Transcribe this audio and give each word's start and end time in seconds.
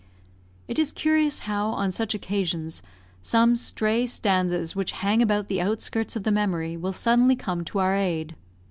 It 0.67 0.79
is 0.79 0.93
curious 0.93 1.41
how, 1.45 1.69
on 1.73 1.91
such 1.91 2.15
occasions, 2.15 2.81
some 3.21 3.55
stray 3.55 4.07
stanzas 4.07 4.75
which 4.75 4.93
hang 4.93 5.21
about 5.21 5.47
the 5.47 5.61
outskirts 5.61 6.15
of 6.15 6.23
the 6.23 6.31
memory, 6.31 6.75
will 6.75 6.91
suddenly 6.91 7.35
come 7.35 7.63
to 7.65 7.77
our 7.77 7.93
aid. 7.95 8.35